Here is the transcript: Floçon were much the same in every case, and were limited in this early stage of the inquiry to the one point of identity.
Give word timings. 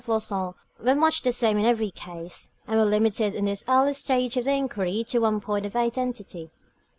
Floçon 0.03 0.55
were 0.83 0.95
much 0.95 1.21
the 1.21 1.31
same 1.31 1.59
in 1.59 1.65
every 1.65 1.91
case, 1.91 2.55
and 2.65 2.79
were 2.79 2.85
limited 2.85 3.35
in 3.35 3.45
this 3.45 3.63
early 3.69 3.93
stage 3.93 4.35
of 4.35 4.45
the 4.45 4.51
inquiry 4.51 5.03
to 5.03 5.19
the 5.19 5.21
one 5.21 5.39
point 5.39 5.63
of 5.63 5.75
identity. 5.75 6.49